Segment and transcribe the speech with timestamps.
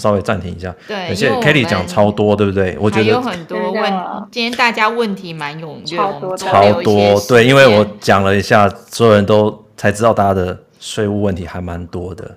[0.00, 0.74] 稍微暂停一下。
[0.88, 2.76] 对，而且 Kelly 讲超多，对不对？
[2.80, 3.92] 我觉得有很多问，
[4.32, 7.20] 今天大家问题蛮踊跃，超多超多。
[7.28, 12.36] 对，因为我讲了一下，所有人都才知道大家的税务问题还蛮多的。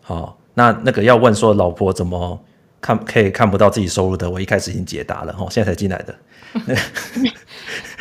[0.00, 2.40] 好，那那个要问说老婆怎么
[2.80, 6.14] 看可以看不到自己收入的，我一开始已经解答了，哈，现在才进来的。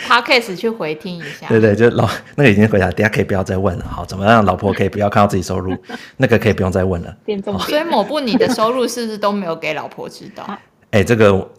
[0.08, 1.48] Podcast 去回听一下。
[1.50, 3.86] 对对，就老那个已经回答，等下可以不要再问了。
[3.86, 4.44] 好，怎么样？
[4.46, 5.76] 老婆可以不要看到自己收入，
[6.18, 7.14] 那个可以不用再问了。
[7.60, 10.44] 所以某部你的收入是不是都没有给老婆知道？
[10.92, 11.50] 哎、欸，这个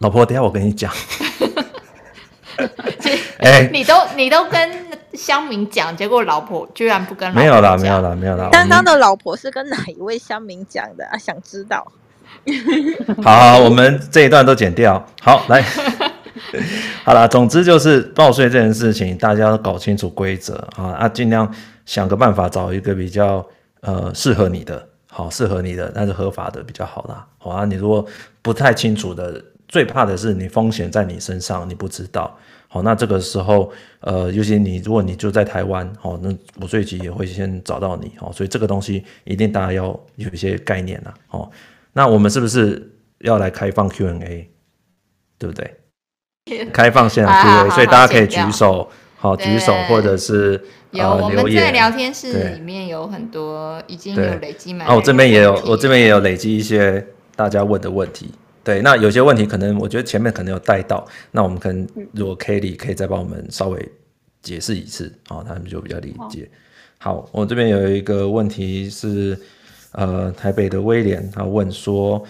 [0.00, 0.92] 老婆，等下我跟你讲。
[3.38, 7.40] 哎、欸，你都你都跟乡民讲，结果老婆居然不跟老婆。
[7.40, 8.48] 没有啦，没有啦，没有啦。
[8.52, 11.16] 刚刚的老婆是跟哪一位乡民讲的啊？
[11.16, 11.90] 想知道。
[13.22, 15.04] 好，好，我们这一段都剪掉。
[15.20, 15.64] 好，来。
[17.04, 21.50] 好了，总之就是报税这件事情，大家要搞清楚规则啊，啊，尽量
[21.84, 23.44] 想个办法找一个比较
[23.80, 27.26] 呃适合你的，好适合你的，但是合法的比较好啦。
[27.38, 28.06] 好啊，你如果
[28.40, 32.34] 不太清楚的，最怕的是你风险在你身上，你不知道。
[32.68, 39.84] 好，那这个时候呃，尤其你如果你就在台湾，好，那国税局也会先找到你，好，所以这个东西一定大家要
[40.16, 41.12] 有一些概念啦。
[41.26, 41.50] 好，
[41.98, 44.48] 那我们是不是要来开放 Q&A，
[45.36, 45.74] 对不对？
[46.72, 54.86] 开放现场 Q&A，所以大家可以举手，好举手，或者是有我们在聊天室里面有很多已经有累积满。
[54.86, 57.04] 哦，我这边也有，我这边也有累积一些
[57.34, 58.30] 大家问的问题。
[58.62, 63.88] 对，那有些问题可能我觉得前面可能有带到，那我们可能如果 Kelly 可以再帮我们稍微
[64.40, 66.48] 解释一次，哦，他们就比较理解。
[66.98, 69.36] 好，我这边有一个问题是，
[69.98, 72.24] 呃，台北的威廉他问说，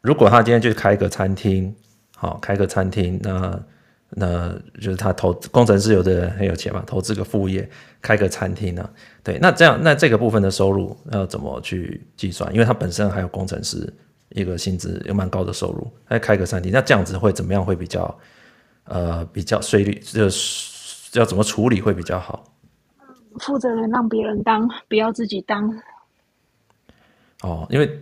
[0.00, 1.74] 如果他今天去开个餐厅。
[2.16, 3.60] 好，开个餐厅，那
[4.08, 4.48] 那
[4.80, 7.68] 就是他投工程师，有的很有钱嘛，投资个副业，
[8.00, 8.88] 开个餐厅呢。
[9.22, 12.50] 对，那这样那这个部分的收入要怎么去计算？
[12.54, 13.92] 因为他本身还有工程师
[14.30, 17.62] 一个薪资有蛮高的收入，他开个餐厅，那这样子会怎么样？
[17.62, 18.18] 会比较
[18.84, 22.44] 呃比较税率就是要怎么处理会比较好？
[23.40, 25.68] 负责人让别人当，不要自己当。
[27.44, 28.00] 哦，因为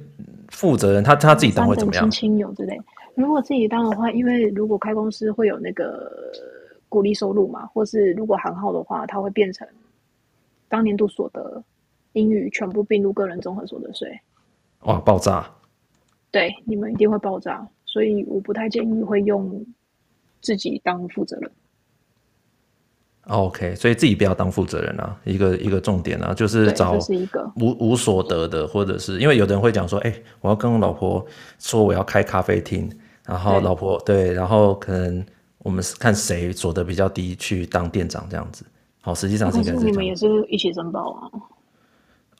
[0.50, 2.08] 负责人他他自己当会怎么样？
[2.08, 2.80] 亲友之类。
[3.16, 6.10] 如果自己当的话，因为如果开公司会有那个
[6.88, 9.66] 鼓励收入嘛，或是如果行号的话，它会变成
[10.68, 11.62] 当年度所得
[12.12, 14.16] 盈余全部并入个人综合所得税。
[14.82, 15.50] 哇，爆炸！
[16.30, 19.66] 对，你们一定会爆炸，所以我不太建议会用
[20.40, 21.50] 自己当负责人。
[23.28, 26.98] OK，所以自己不要当负责人啊，一个一个重点啊，就是找
[27.56, 31.24] 无无所得的，或者是因为有的人会讲说，哎、欸，我要跟我老婆
[31.58, 32.90] 说我要开咖啡厅。
[33.24, 35.24] 然后老婆对，对，然后可能
[35.58, 38.64] 我们是看谁所得比较低去当店长这样子。
[39.00, 39.86] 好，实际上是应该是这样。
[39.86, 41.30] 是你们也是一起申报啊？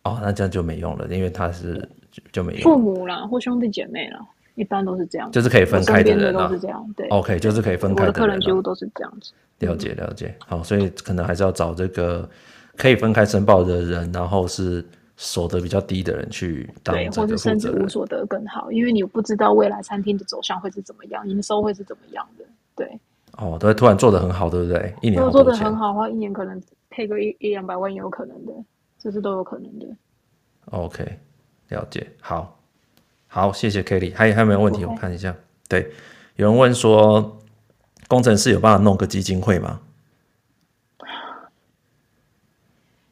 [0.02, 2.62] 哦，那这样就没用了，因为他是就，就没用。
[2.62, 4.18] 父母啦，或兄弟姐妹啦，
[4.54, 5.30] 一般都是这样。
[5.30, 6.94] 就是可以分开的人啊，都是这样。
[6.96, 8.12] 对，OK，就是可以分开的人啊。
[8.12, 9.32] 我的客人几乎都是这样子。
[9.60, 12.28] 了解了解，好，所以可能还是要找这个
[12.76, 14.84] 可以分开申报的人，然后是。
[15.14, 22.98] 所得比较低的人去当，对，或者甚至无所得更好，因为你不知道未来餐厅的走向会是怎么样，营收会是怎么样的，对。
[23.36, 24.92] 哦，都会突然做得很好，对不对？
[25.00, 26.60] 一年如果做得很好的话，一年可能
[26.90, 28.52] 配个一一两百万也有可能的，
[28.98, 29.86] 这是都有可能的。
[30.70, 31.06] OK，
[31.68, 32.58] 了解，好，
[33.34, 34.84] 好，谢谢 Kelly，还有还有没有问题？
[34.84, 35.34] 我看一下，
[35.66, 35.90] 对，
[36.36, 37.38] 有人问说，
[38.06, 39.80] 工程师有办法弄个基金会吗？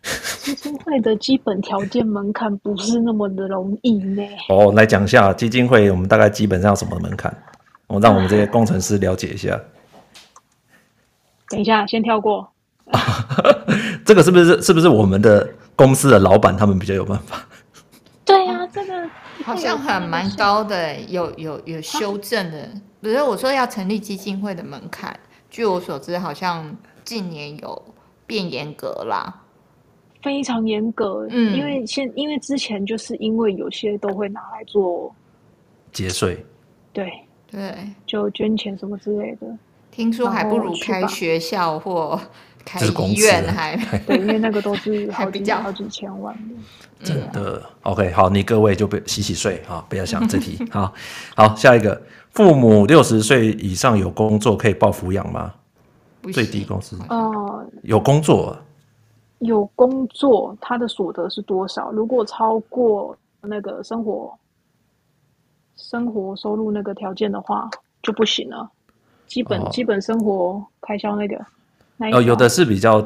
[0.43, 4.23] 基金会的基本条件门槛不是那么的容易呢。
[4.51, 7.35] 哦，来讲一下基金会，我们大概基本上什么门槛？
[7.87, 9.59] 我、哦、让我们这些工程师了解一下。
[11.49, 12.47] 等一下，先跳过。
[14.05, 17.43] 这个是不是是不是我们的公司的老板他们比较有办法？
[18.23, 19.09] 对呀、啊，这个
[19.45, 22.69] 好像很蛮高的，有有有修正的。
[23.01, 25.19] 不是我说要成立基金会的门槛，
[25.49, 27.83] 据我所知，好像近年有
[28.27, 29.43] 变严格啦。
[30.23, 35.15] 非常严格，嗯，因为现因为之前就是因为有些都会拿来做
[35.93, 36.45] 节税，
[36.93, 37.11] 对
[37.51, 37.75] 对，
[38.05, 39.47] 就捐钱什么之类的。
[39.91, 42.21] 听说还不如开学校或
[42.65, 43.77] 开医院还
[44.07, 46.55] 对，因为那个都是 好几好几千万的。
[47.05, 50.63] 真的，OK，好，你各位就不洗洗睡啊，不要想这题。
[50.71, 50.93] 好，
[51.35, 55.55] 好，下一个，父母六十岁以上有工作可以报抚养吗？
[56.33, 58.57] 最低工资哦，有工作。
[59.39, 61.91] 有工作，他的所得是多少？
[61.93, 64.39] 如果超过那个生活
[65.77, 67.71] 生活收入那个条件的话，
[68.03, 68.71] 就不行了。
[69.27, 71.43] 基本、哦、基本生活开销那个，那
[72.13, 73.01] 哦，有的是比较，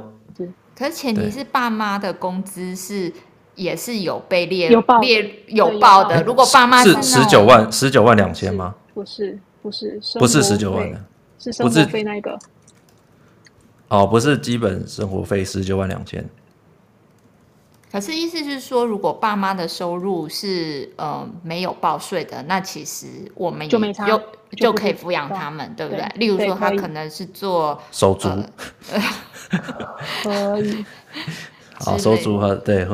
[0.77, 3.13] 可是前提是爸妈的工资是
[3.55, 6.23] 也是有被列有报列有报的。
[6.23, 8.75] 如果爸妈是十九万十九万两千吗？
[8.95, 11.05] 不是不是不是十九万的，
[11.39, 12.39] 是生活费那个。
[13.89, 16.25] 哦，不是基本生活费十九万两千。
[17.95, 23.07] 可是意思是说，如果爸妈的收入是呃没有报税的，那其实
[23.37, 24.21] 我们就没差，就
[24.57, 26.01] 就可以抚养他们，对不对？
[26.01, 28.45] 对例如说，他可能是做收租，呃、
[30.59, 30.85] 可以。
[31.75, 32.85] 好，收租和对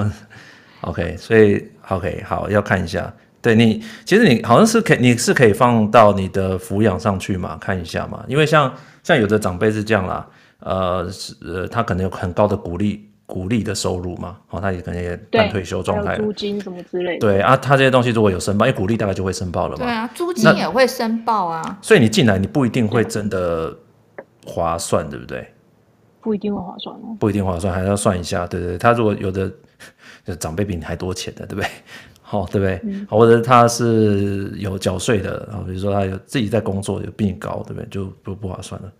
[0.83, 3.11] ，OK，所以 OK 好，要看一下。
[3.41, 8.23] 对你，其实你好像是可以，你是可以放到你的抚养上去嘛，看一下嘛。
[8.29, 8.71] 因为像
[9.03, 10.27] 像有的长辈是这样啦，
[10.59, 13.07] 呃，是呃，他可能有很高的股利。
[13.31, 17.21] 股利的收入嘛，哦，他也可能也半退休状态，租金什么之类的。
[17.21, 19.85] 对啊，他这些东西如果有申报，因为股利大概就会申报了嘛。
[19.85, 21.79] 对啊，租金也会申报啊。
[21.81, 23.73] 所以你进来，你不一定会真的
[24.45, 25.47] 划算，对不对？
[26.21, 27.17] 不一定会划算哦。
[27.21, 28.79] 不一定划算，还是要算一下，对对對。
[28.79, 29.51] 他如果有的
[30.27, 31.71] 就长辈比你还多钱的，对不对？
[32.21, 32.81] 好， 对不对？
[32.85, 37.87] 嗯、或者他是有缴税的，然后比如说他有自己在工作，有比你高，对不对？
[37.89, 38.93] 就不不划算了，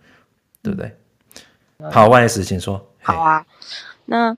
[0.63, 0.91] 对不对？
[1.77, 2.83] 嗯、好，万 S，请说。
[3.01, 3.45] 好啊。
[4.05, 4.35] 那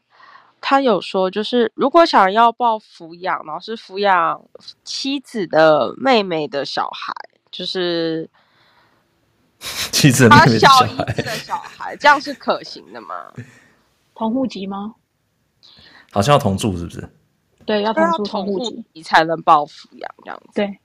[0.62, 4.44] 他有说，就是如果想要报抚养，然后是抚养
[4.84, 7.14] 妻子的妹妹的小孩，
[7.52, 8.30] 就是
[9.60, 13.32] 妻子妹妹的小孩，他小姨子的小孩，这样是可行的吗？
[14.16, 14.96] 同户籍吗？
[16.12, 17.10] 好像要同住，是不是？
[17.66, 18.60] 对，要同住同户
[18.94, 20.52] 籍才能报抚养这样子。
[20.54, 20.80] 对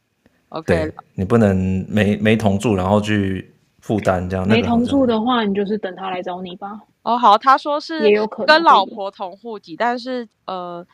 [0.48, 4.46] ，OK，你不能没没同住，然后去负担这样。
[4.48, 6.80] 没同住的话，你就是等他来找你吧。
[7.08, 8.00] 哦，好，他说是
[8.46, 10.86] 跟老婆同户籍，但是呃，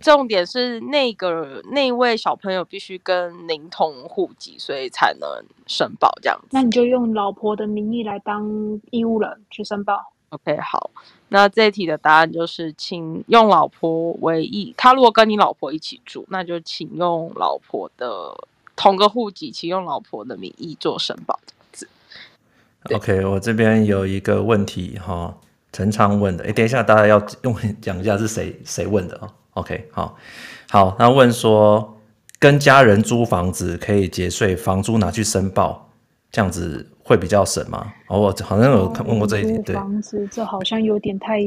[0.00, 5.28] 重点是那个那位小朋友必须跟您同户籍，所以才能
[5.68, 6.48] 申报这样子。
[6.50, 8.44] 那你就用老婆的名义来当
[8.90, 10.12] 义务人去申报。
[10.30, 10.90] OK，好，
[11.28, 14.74] 那这一题的答案就是，请用老婆为义。
[14.76, 18.34] 他如果跟你老婆一起住，那就请用老婆的
[18.74, 21.38] 同个户籍，请用老婆的名义做申报。
[22.94, 25.34] OK，我这边有一个问题哈，
[25.72, 29.28] 陈昌问的，哎，等一下，大家要用讲一下是谁谁问的哦。
[29.54, 30.16] OK，好，
[30.70, 31.98] 好，他问说，
[32.38, 35.90] 跟家人租房子可以节税，房租拿去申报，
[36.30, 37.92] 这样子会比较省吗？
[38.08, 41.40] 哦，我好像有问过这一点，对，房子这好像有点太，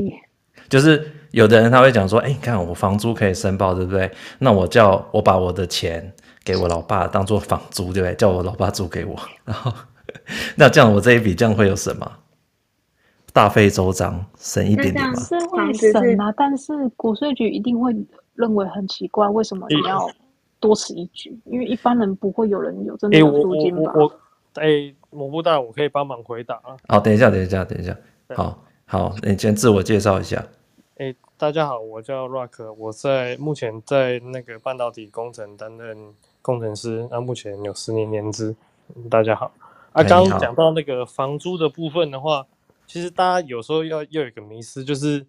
[0.68, 4.12] 就是有的人他会讲说，哎，你看我房租可以申报，对不对？
[4.40, 6.12] 那我叫我把我的钱
[6.44, 8.16] 给我老爸当做房租，对不对？
[8.16, 9.16] 叫我老爸租给我，
[9.46, 9.72] 然后。
[10.56, 12.18] 那这样我这一笔这样会有省吗？
[13.32, 15.16] 大费周章，省一点点吗？
[15.16, 17.96] 是会省啊，但是国税局一定会
[18.34, 20.10] 认为很奇怪，为什么你要
[20.60, 21.40] 多此一举？
[21.46, 23.92] 因为一般人不会有人有这么多租金吧？
[23.96, 24.14] 我我
[24.56, 26.76] 哎，某部大我可以帮忙回答啊。
[26.88, 27.96] 好，等一下，等一下，等一下。
[28.36, 30.44] 好好，你先自我介绍一下。
[30.98, 35.96] 哎，大家好，我叫 Rock，我在目前在那个半导体工程担任
[36.42, 38.56] 工程师，那目前有十年年资。
[39.08, 39.52] 大家好。
[40.00, 42.48] 啊，刚刚讲到那个房租的部分的话，
[42.88, 45.28] 其实大家有时候要要有一个迷思，就是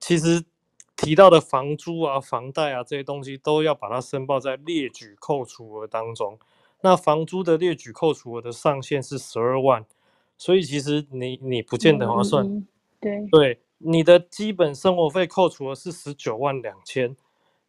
[0.00, 0.44] 其实
[0.96, 6.36] 提到的房租啊、房贷啊这些东西，都要把它申报在列举扣除额当中。
[6.80, 9.86] 那房租的列举扣除额的上限是十二万，
[10.36, 12.44] 所以其实你你不见得划算。
[12.44, 12.66] 嗯、
[12.98, 17.14] 对对，你的基本生活费扣除额是十九万两千，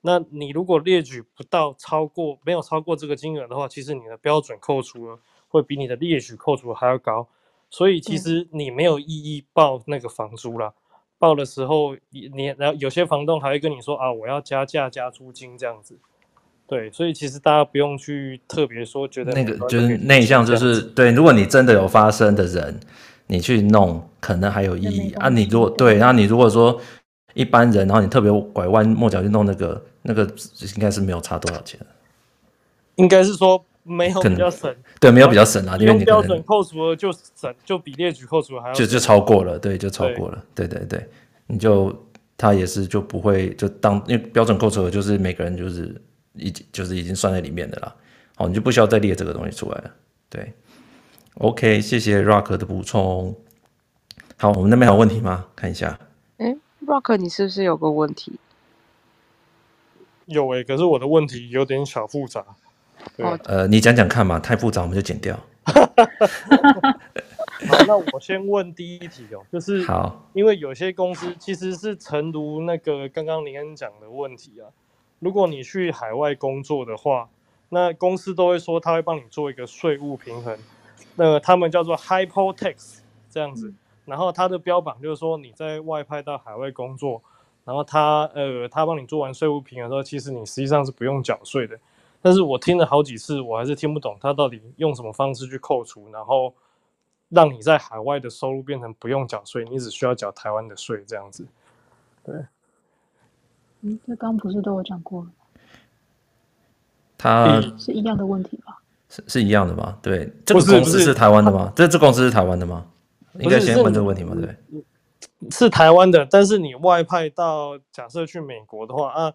[0.01, 5.19] 那你如果列举不到超过没有超过这个金额的话，其实你的标准扣除额。
[5.51, 7.27] 会比你的列举扣除还要高，
[7.69, 10.73] 所以其实你没有意义报那个房租啦。
[11.19, 15.99] 报的时候，你你然后有些房东还会跟你说啊，我要加价加租金这样子。
[16.65, 21.11] 对，所以其实大家不用去特别说觉得那个就是内向就是对。
[21.11, 22.79] 如果你真的有发生的人，
[23.27, 25.27] 你去弄可能还有意义啊。
[25.27, 26.79] 你如果对，然后你如果说
[27.33, 31.77] 一般人，然后你特别拐弯抹角去弄那个那个，应该是没有差多少钱。
[32.95, 33.65] 应该是说。
[33.83, 41.07] 没有比较省，对，没有比较省啊，因为你标准扣除额就省，就比列举扣除额还要就就超过了，对，就超过了，对对对，
[41.47, 41.93] 你就
[42.37, 45.99] 他也是就不会就当因为标准扣除额就是每个人就是
[46.33, 47.95] 已经就是已经算在里面的啦，
[48.35, 49.91] 好，你就不需要再列这个东西出来了，
[50.29, 50.53] 对
[51.35, 53.35] ，OK，谢谢 Rock 的补充。
[54.37, 55.45] 好，我们那边还有问题吗？
[55.55, 55.99] 看一下，
[56.37, 58.39] 哎，Rock，你是不是有个问题？
[60.25, 62.43] 有哎、欸，可是我的问题有点小复杂。
[63.17, 65.37] 对呃，你讲讲看嘛，太复杂我们就剪掉。
[67.67, 74.65] 好，那我先问第一题哦，就是好，因为有些公司其实是诚如那个刚刚林恩讲的问题啊，
[75.19, 77.29] 如果你去海外工作的话，
[77.69, 80.57] 那公司都会说他会帮你做一个税务平衡，
[81.15, 82.97] 那他们叫做 Hypotax
[83.29, 83.71] 这样子，
[84.05, 87.21] 然后它的标榜就是说你在外派到海外工作，
[87.63, 91.77] 然后他呃他帮你做完税务平衡之后，其实你实际上是不用缴税的。
[92.21, 96.53] 但是我听了好几次，我还是听不懂他到底用什么方式去扣除，然后
[97.29, 101.47] 让你在海外的收入变成不用缴税，你只需要缴台湾的税这样子。
[102.23, 102.35] 对，
[103.81, 105.29] 嗯，这刚不是都有讲过了？
[107.17, 108.79] 他是一样的问题吧？
[109.09, 109.97] 是是一样的吗？
[110.01, 111.73] 对，这个公司是台湾的吗？
[111.75, 112.85] 这这公司是台湾的吗？
[113.39, 114.55] 应该先问这个问题嘛，对。
[115.49, 119.33] 是台湾的，但是你外派到假设去美国的话啊。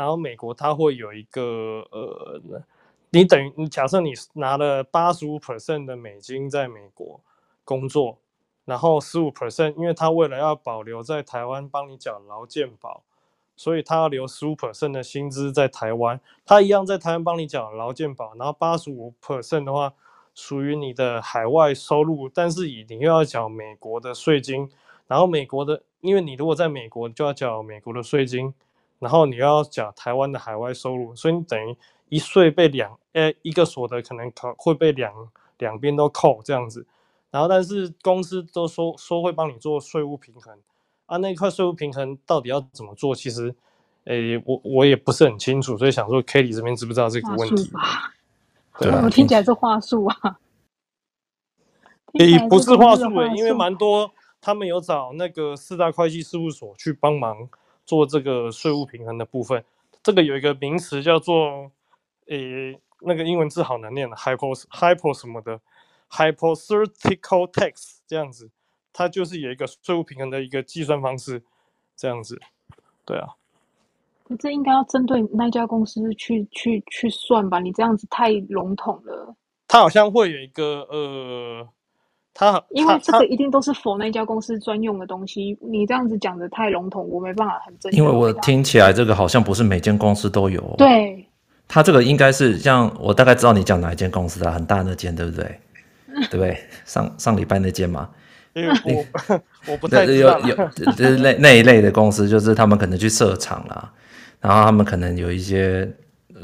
[0.00, 2.40] 然后美国它会有一个呃，
[3.10, 7.20] 你等于你假设你拿了八十五 percent 的美金在美国
[7.66, 8.16] 工作，
[8.64, 13.02] 然后十五 percent，因为他为了要保留在台湾帮你缴劳健保，
[13.54, 19.92] 所以他要留十五 percent 的薪资在台湾，他一样在台湾帮你缴劳健保，然后八十五 percent 的话
[20.34, 24.70] 属于你的海外收入，但是以你又要缴美国的税金，
[25.06, 28.54] 然后美国的，因为你如果在美国就要缴美国的税金。
[29.00, 31.76] 然后你要缴台湾的海外收入，所以你等于
[32.10, 35.12] 一税被两，呃，一个所得可能可会被两
[35.58, 36.86] 两边都扣这样子。
[37.30, 40.58] 然后但是公司都说说会帮你做税务平衡，
[41.06, 43.14] 啊，那一块税务平衡到底要怎么做？
[43.14, 43.54] 其实，
[44.04, 47.70] 诶，我我也不是很清楚，所以想说 Kelly 这边知不知道这个问题？
[48.78, 50.38] 对， 我听起来是话术啊。
[52.18, 57.48] 诶，不是话术诶，因为蛮多他们有找那个四大会计事务所去帮忙。
[57.90, 59.64] 做这个税务平衡的部分，
[60.00, 61.72] 这个有一个名词叫做，
[62.28, 65.60] 诶，那个英文字好难念的，hypo hypo 什么的
[66.08, 68.48] ，hypothetical tax 这样子，
[68.92, 71.42] 它就是有一个税务平衡的一个计算方式，
[71.96, 72.40] 这样子，
[73.04, 73.30] 对啊。
[74.38, 77.58] 这应该要针对那家公司去去去算吧？
[77.58, 79.34] 你这样子太笼统了。
[79.66, 81.68] 它好像会有一个呃。
[82.32, 87.98] 他因为这个一定都是 for 那家公司专用的东西，你这样子讲的太笼统，我没办法很正确。
[87.98, 90.62] 因为我听起来这个好像不是每间公司都有。
[90.78, 91.26] 对，
[91.68, 95.60] 他这个应该是像我大概知道你讲哪一间公司啊，很大那间，对不对？
[96.30, 96.56] 对不对？
[96.84, 98.08] 上上礼拜那间嘛。
[98.54, 99.40] 因为我
[99.72, 103.92] 我不太知道有 有就是那那一类的公司，就是他们可能去设厂啦，
[104.40, 105.88] 然后他们可能有一些。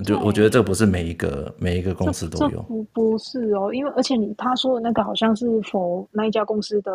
[0.05, 6.91] 就我觉得这不是每一个每一个公司都有，不不是哦，因为而且你他说的那个好像是 for 那一家公司的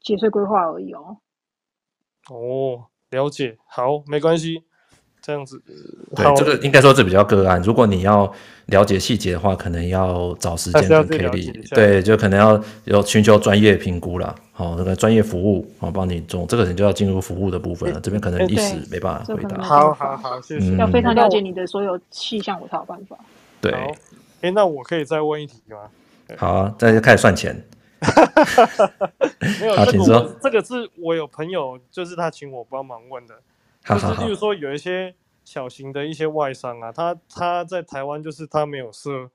[0.00, 1.16] 节税规划而已哦。
[2.30, 4.62] 哦，了解，好，没关系。
[5.22, 5.60] 这样子，
[6.14, 7.60] 对，这个应该说这比较个案。
[7.62, 8.32] 如果你要
[8.66, 11.74] 了解细节的话，可能要找时间跟 Kelly。
[11.74, 14.32] 对，就可能要有寻求专业评估了。
[14.58, 16.46] 好、哦，那个专业服务，好帮你做。
[16.46, 18.00] 这个人就要进入服务的部分了。
[18.00, 19.62] 这边可能一时没办法回答。
[19.62, 20.74] 好好好，谢谢。
[20.76, 23.18] 要非常了解你的所有气象，我才有办法。
[23.60, 23.70] 对，
[24.40, 25.90] 哎，那我可以再问一题吗？
[26.38, 27.54] 好啊，再开始算钱。
[29.60, 33.34] 没有，这个这个是我有朋友，就是他请我帮忙问的。
[33.84, 39.28] 就是，例如说有一些小型的一些外商啊，他他在台湾就是他没有设，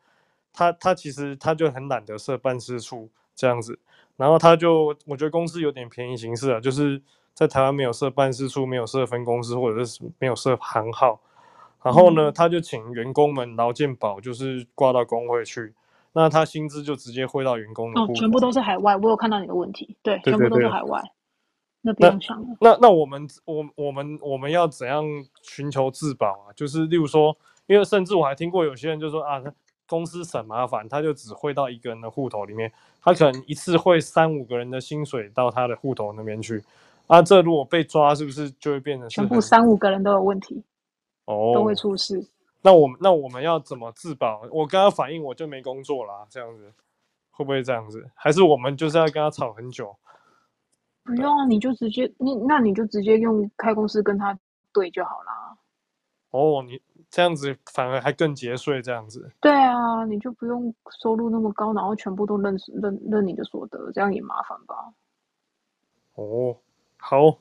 [0.51, 3.78] 他他其实他就很懒得设办事处这样子，
[4.22, 7.01] 然后他就我觉得公司有点便宜行事啊，就是
[7.34, 11.20] 在台湾没有设办事处，没有设分公司，或者是没有设行号，
[11.84, 15.74] 然后呢，他就请员工们劳健保就是挂到工会去，
[16.13, 18.00] 那他薪资就直接汇到员工的。
[18.00, 21.01] 哦，全部都是海外，我有看到你的问题，对，对对对，全部都是海外。
[21.82, 22.48] 那不用想了。
[22.60, 25.04] 那那，那我们我我们我们要怎样
[25.42, 26.54] 寻求自保啊？
[26.56, 27.36] 就是例如说，
[27.66, 29.42] 因为甚至我还听过有些人就说啊，
[29.91, 32.71] 公司省麻烦，他就只汇到一个人的户头里面，
[33.01, 36.63] 他可能一次汇三五个人的薪水到他的户头那边去。
[37.07, 40.63] 啊，这如果被抓，是不是就会变成全部三五个人都有问题？
[41.25, 42.25] 哦，都会出事。
[42.62, 44.43] 那我们那我们要怎么自保？
[44.50, 46.71] 我跟他反映，我就没工作啦啊，这样子
[47.31, 48.10] 会不会这样子？
[48.15, 49.93] 还是我们就是要跟他吵很久？
[51.03, 54.38] 不用啊，你就直接你那你就直接用开公司跟他
[54.71, 55.57] 对就好啦。
[56.29, 56.81] 哦，你
[57.12, 59.30] 这样子反而还更节税，这样子。
[59.39, 64.75] 对啊，你就不用收入那么高，然后全部都认认认你的所得，这样也麻烦吧。
[66.15, 66.58] 哦，
[66.98, 67.38] 好。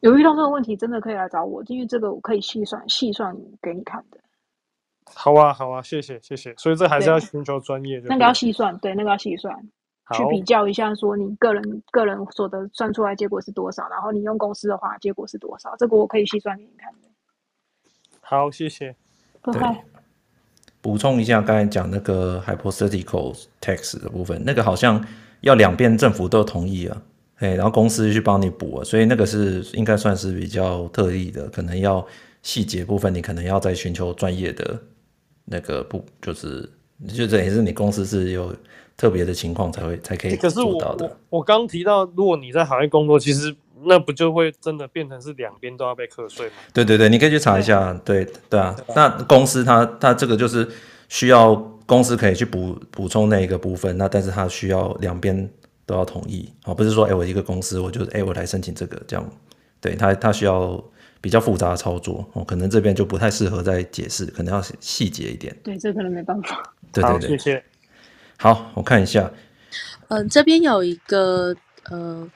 [0.00, 4.18] 有遇到这个问题，真的可以来找我，因为这个我可以细算细算给你看的。
[5.12, 6.54] 好啊，好啊，谢谢谢谢。
[6.56, 8.06] 所以这还是要寻求专业的。
[8.08, 9.54] 那个要细算，对，那个要细算。
[10.14, 17.08] 去比较一下，说你个人个人所得算出来结果是多少，然后你用公司的话结果是多少，这个我可以细算给你看的。
[18.22, 18.96] 好，谢谢。
[19.42, 19.54] 对，
[20.80, 25.04] 补充一下刚才讲那个 hypothetical tax 的部分，那个好像
[25.40, 27.02] 要两边政府都同意啊，
[27.36, 32.06] 哎，然后公司去帮你补啊，所以那个是应该算是比较特例的，可能要
[32.42, 34.78] 细节部分你可能要再寻求专业的
[35.44, 36.70] 那个不，就是
[37.08, 38.54] 就等于是你公司是有。
[38.98, 41.06] 特别的情况才会才可以做到的。
[41.06, 43.54] 可是我我刚提到，如果你在行业工作，其实
[43.84, 46.52] 那不就会真的变成是两边都要被课税吗？
[46.72, 48.76] 对对对，你可以去查一下，对对，对啊。
[48.94, 50.68] 那公司它它这个就是
[51.08, 51.54] 需要
[51.86, 55.48] 公司可以去补补充那一个部分，那但是它需要两边
[55.86, 59.30] 都要同意啊，不是说哎我一个公司我就哎我来申请这个这样，
[59.80, 60.82] 对它它需要
[61.20, 65.56] 比较复杂的操作哦，可能这边就不太适合再解释，可能要细节一点。
[65.64, 66.62] 对，这可能没办法。
[66.92, 67.64] 对对对，谢谢。
[68.36, 69.30] 好，我看一下。
[70.08, 71.54] 嗯、呃，这边有一个
[71.90, 72.26] 呃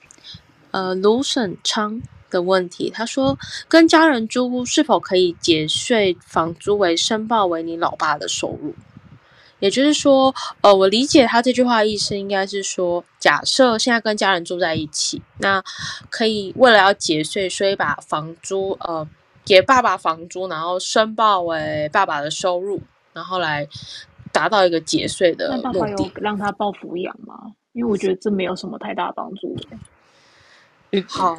[0.73, 3.38] 呃卢沈昌的问题，他说
[3.69, 8.75] 跟家人租屋是否可以节税房租为申报为你老爸的收入？
[9.61, 15.62] 也就是说，呃，我理解他这句话的意思应该是说，假设现在跟家人住在一起，那
[16.11, 19.09] 可以为了要节税，所以把房租呃
[19.45, 23.69] 给爸爸房租，然后申报为爸爸的收入，然后来
[24.33, 25.62] 达到一个节税的目的。
[25.62, 27.52] 那爸爸有让他报抚养吗？
[27.73, 29.69] 因为我觉得这没有什么太大帮助的。
[31.09, 31.35] 好，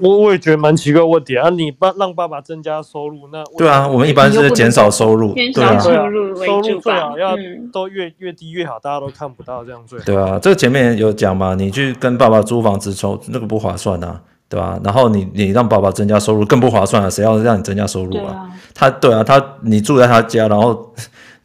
[0.00, 1.50] 我我也觉得蛮奇怪问题啊！
[1.50, 7.36] 你爸让爸爸增加收入，那对啊，我们一般是减少收入，减少收入收入最好要
[7.70, 10.04] 都越越低越好，大家都看不到这样最好。
[10.06, 14.18] 对啊，这个前面有讲嘛，你去跟爸爸租房子抽那个不划算啊，
[14.48, 14.80] 对吧？
[14.82, 18.48] 然后你你让爸爸增加收入更不划算啊，谁要让你增加收入啊？
[18.74, 20.94] 他对啊，他你住在他家，然后。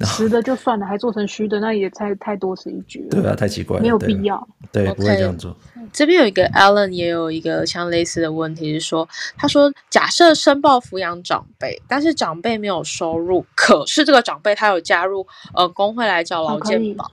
[0.05, 3.09] 实的就算了，还做成虚的，那也太太多此一举了。
[3.09, 4.47] 对啊，太奇怪了，没有必要。
[4.71, 5.55] 对，对 okay, 不会这样做。
[5.91, 17.11] 这边有一个 Alan 也有一个像类似的问题，是说，他说，假设申报抚养长辈，但是长辈没有收入，可是这个长辈他有加入呃工会来找劳健保，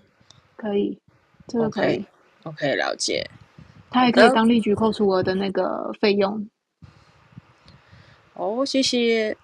[0.56, 0.98] 可以，
[1.48, 2.04] 这个可以
[2.44, 3.28] ，OK，, okay 了解。
[3.90, 6.48] 他也可以当例举扣除额的那个费用。
[8.34, 9.36] 哦，谢谢。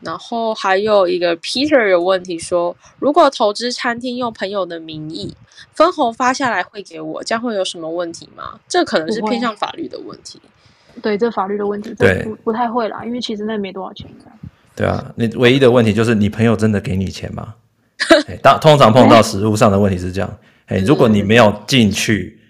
[0.00, 5.34] 然后还有一个 Peter 有问题说，如果投资餐厅用朋友的名义
[5.74, 8.58] 分红发下来会给我，将会有什么问题吗？
[8.68, 10.40] 这可能是偏向法律的问题。
[11.02, 14.30] 对，这法律的问题，对，不不太会啦，因为其实那没多少钱的。
[14.74, 17.54] 对啊，你唯一的问题就是你朋友真的给你钱吗？
[18.42, 22.40] 当通常碰到实务上的问题是这样，哎，如果你没有进去，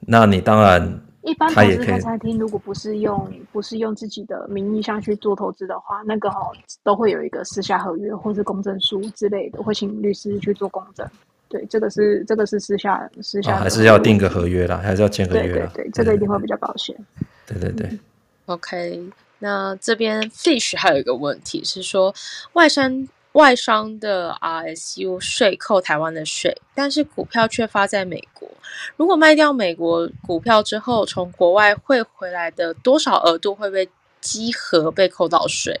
[0.00, 1.02] 那你当然。
[1.26, 6.50] 一般投资开餐厅，如果不是用不是用自己的名义上去做投资的话，那个哈
[6.84, 11.04] 都会有一个私下合约或是公证书之类的，会请律师去做公证。
[11.48, 15.70] 对，这个是这个是私下私下、哦，还是要定个合约啦，还是要签合约啦。
[15.74, 16.96] 对对对，这个一定会比较保险。
[17.44, 17.98] 对对对。
[18.46, 19.10] OK，
[19.40, 22.14] 那这边 Fish 还有一个问题是说，
[22.52, 23.08] 外商。
[23.36, 28.48] 外商的 RSU 税扣台湾的税，但是股票却发在美国。
[28.96, 33.86] 如果卖掉美国股票之后，从国外汇回来的多少额度会被
[34.22, 35.78] 稽核被扣到税？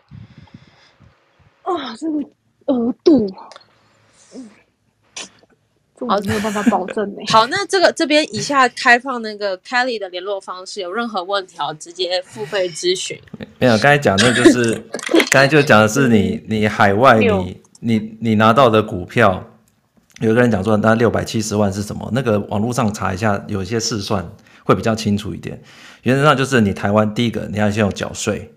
[1.62, 2.18] 啊，这个
[2.66, 3.26] 额度，
[6.06, 7.22] 好，没有办法保证呢。
[7.32, 13.18] 好，那这个这边以下开放那个 Kelly 的联络方式，有任何问题要直接付费咨询。
[13.58, 14.74] 没有，刚才讲的就是，
[15.30, 19.42] 刚才就讲的是你你海外你你你拿到的股票，
[20.20, 22.10] 有个人讲说那六百七十万是什么？
[22.12, 24.28] 那个网络上查一下，有一些试算
[24.64, 25.62] 会比较清楚一点。
[26.02, 28.52] 原则上就是你台湾第一个你要先有缴税，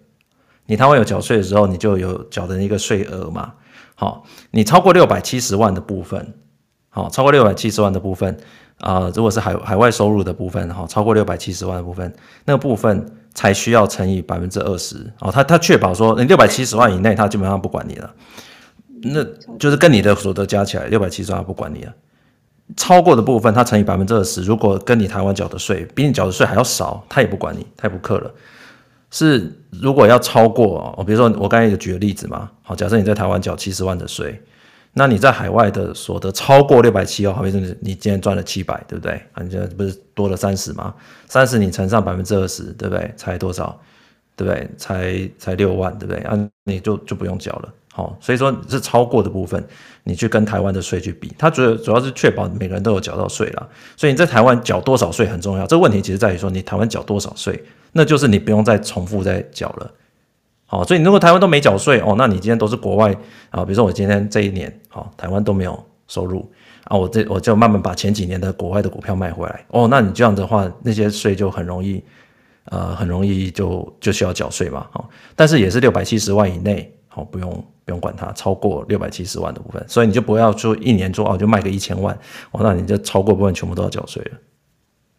[0.65, 3.53] 你台湾有缴税的时候，你就有缴的一个税额嘛。
[3.95, 6.33] 好，你超过六百七十万的部分，
[6.89, 8.37] 好，超过六百七十万的部分
[8.79, 12.13] 啊、如果是海海外收入的部分，哈，超过六百七十万的部分，
[12.45, 13.15] 那个部分。
[13.35, 18.13] 才需要乘以百分之二十哦，他他确保说你六百七十万以内，他基本上不管你了，
[19.03, 19.23] 那
[19.57, 21.93] 就是跟你的所得加起来六百七十万不管你了。
[22.75, 28.31] 超过的部分，他乘以百分之二十，如果跟你台湾缴的税比你缴的税还要少，他也不管你，他也不克了。
[29.11, 34.41] 是如果要超过哦，比如说我刚才也举个例子嘛，好，假设你在台湾缴七十万的税。
[34.93, 39.13] 那你在海外的所得超过六百七哦，好比说你今天赚了七百，对不对？
[39.33, 40.93] 啊，你现在不是多了三十吗？
[41.27, 43.13] 三十你乘上百分之二十，对不对？
[43.15, 43.79] 才多少？
[44.35, 44.69] 对不对？
[44.77, 46.21] 才才六万，对不对？
[46.23, 47.73] 啊，你就就不用缴了。
[47.91, 49.63] 好，所以说是超过的部分，
[50.03, 53.67] 你去跟台湾的税去比，它主要主要是确保每个人都有缴到税啦。
[53.97, 55.67] 所以你在台湾缴多少税很重要。
[55.67, 59.91] 这个问题其实在于说，你台湾缴多少税，那就是你不用再重复再缴了。
[60.71, 63.11] 好，所以你如果台湾都没缴税哦，那你今天都是国外
[63.49, 66.47] 啊，比如说我今天这一年，好，台湾都没有收入
[66.83, 69.65] 啊，我这我就慢慢把前几年的国外的股票卖回来。
[69.69, 72.03] 哦，那你这样的话，那些税就很容易，
[72.65, 77.49] 呃，很容易就就需要缴税嘛，好，但是也是六百七十万以内，好，不用
[77.83, 82.15] 不用管它，超过六百七十万的部分，所以你就不要说一年做哦，就卖个一千万，
[82.51, 84.31] 哦，那你就超过部分全部都要缴税了，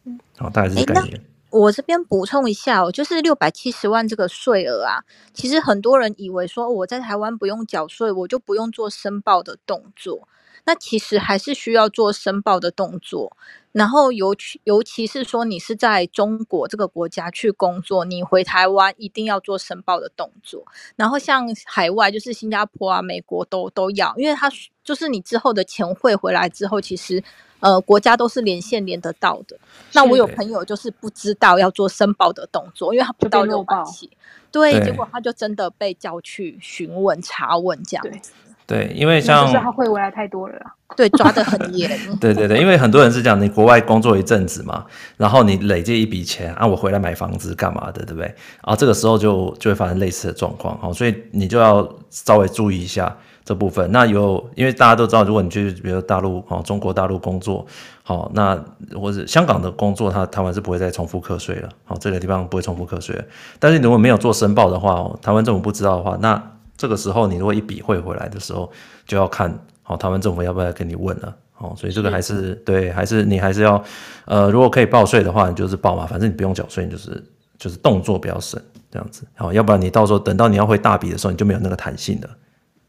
[0.04, 1.20] 嗯，好，大概是这概念。
[1.50, 5.02] 我这边补充一下哦，就是六百七十万这个税额啊，
[5.34, 10.28] 其实很多人以为说我在台湾不用缴税，我就不用做申报的动作。
[10.66, 13.36] 那其实还是需要做申报的动作。
[13.72, 20.64] 然后尤其尤其是说你是在中国这个国家去工作，你回台湾一定要做申报的动作。
[20.96, 24.50] 然后像海外就是新加坡啊、美国都都要，因为它
[24.82, 27.22] 就是你之后的钱汇回来之后，其实
[27.60, 29.56] 呃国家都是连线连得到的。
[29.92, 34.10] 那我有朋友就是不知道要做申报的动作，因为他不到六百起，
[34.50, 38.32] 对，结果他就真的被叫去询问查问这样子。
[38.70, 40.54] 对，因为像就是他会回来太多了，
[40.96, 41.90] 对，抓得很严。
[42.20, 44.84] 对对对，因为很多人是讲你国外工作一阵子嘛，
[45.16, 48.26] 然后你累积一笔钱啊，我回来买房子干嘛的，对不对？
[48.26, 53.12] 然后这个时候就就会发生类似的状况哦，所以你就要稍微注意一下
[53.44, 53.90] 这部分。
[53.90, 57.66] 那有，因为大家都知道，如果你去比如大陆哦，中国大陆工作，
[58.04, 58.56] 好，那
[58.94, 63.20] 或者香港的工作，他台湾是不会再重复课税了，好，这个地方不会重复课税。
[63.58, 66.40] 但是如果没有做申报的话，台湾政府不知道的话，那
[66.80, 68.72] 这个时候，你如果一笔汇回来的时候，
[69.06, 73.84] 就要看好台湾政府要不要跟你问了，哦，所以这个还是，是对，还是你还是要，
[74.24, 77.22] 呃，如果可以报税的话，你就是报嘛，反正你不用缴税，你就是
[77.58, 78.58] 就是动作比较省
[78.90, 82.30] 这样子，好，要不然你到时候等到你要汇大笔的时候，你就没有那个弹性了，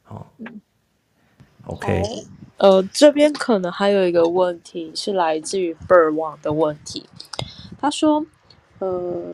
[0.04, 0.32] 好
[1.66, 2.02] ，OK，
[2.60, 7.10] 呃，这边可能还有一个问题是来自于 Bird 网的问题，
[7.78, 8.26] 他说，
[8.80, 9.34] 呃，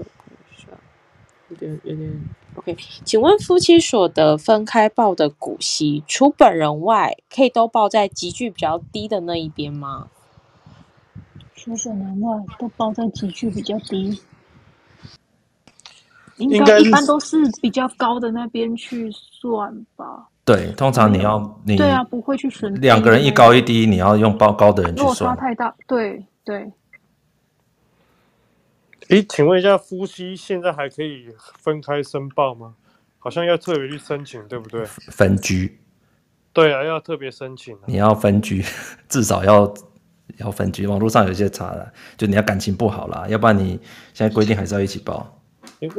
[1.50, 2.12] 有点有点。
[2.56, 10.08] OK，请问夫妻所得分开报的股息，除本人外，可以都报在集距比较低的那一边吗？
[11.56, 14.20] 除本人外都报在集距比较低，
[16.38, 20.28] 应该一般都是比较高的那边去算吧。
[20.44, 25.30] 对，通常你要你对啊，不会去选两个人一高一低，你要用报高的人去算。
[25.30, 26.72] 落差太大，对对。
[29.10, 31.28] 诶，请问一下，夫妻现在还可以
[31.60, 32.74] 分开申报吗？
[33.20, 34.86] 好像要特别去申请，对不对？
[34.86, 35.80] 分居。
[36.52, 37.82] 对啊，要特别申请啊。
[37.86, 38.64] 你要分居，
[39.08, 39.74] 至少要
[40.38, 40.86] 要分居。
[40.88, 43.80] 网络上有些查了，就你要感情不好啦，要不然你
[44.14, 45.40] 现在规定还是要一起报。
[45.80, 45.90] 诶，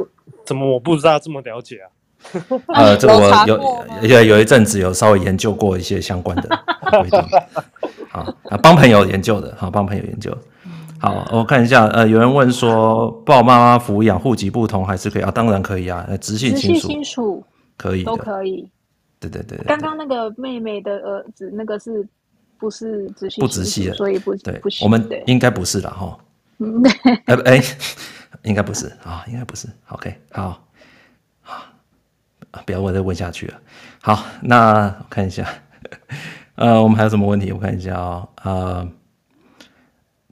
[0.45, 1.89] 怎么我不知道这么了解啊？
[2.75, 6.49] 呃，这个我有有有一阵子有稍微研究过一些相关的
[6.91, 7.21] 规定。
[8.11, 10.35] 好啊，帮朋友研究的，好，帮朋友研究。
[10.99, 15.31] 好，我看一下，呃，有人问说，抱妈妈抚养户籍不同还是可以啊？
[15.31, 17.43] 当然可以啊，直系亲属，亲属
[17.77, 18.69] 可以，都可以。
[19.17, 22.05] 对对对，对，刚刚那个妹妹的儿子，那个是
[22.57, 23.39] 不是直系？
[23.39, 24.67] 不直系的，所以不对，不。
[24.83, 26.17] 我们应该不是了哈。
[26.57, 26.83] 嗯，
[27.27, 27.61] 哎哎，
[28.43, 29.69] 应该不是 啊，应该不是。
[29.87, 30.61] OK，好，
[31.41, 31.63] 好，
[32.65, 33.53] 不要问再问下去了。
[34.01, 35.47] 好，那我看一下，
[36.55, 37.53] 呃，我们还有什么问题？
[37.53, 38.89] 我看一下啊，呃。